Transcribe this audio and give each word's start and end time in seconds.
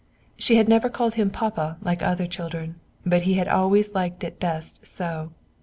She 0.35 0.55
had 0.55 0.67
never 0.67 0.89
called 0.89 1.13
him 1.13 1.29
"papa" 1.29 1.77
like 1.79 2.01
other 2.01 2.25
children, 2.25 2.79
but 3.05 3.21
he 3.21 3.35
had 3.35 3.47
always 3.47 3.93
liked 3.93 4.23
it 4.23 4.39
best 4.39 4.83
so. 4.87 5.29